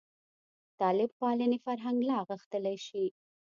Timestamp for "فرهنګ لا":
1.65-2.19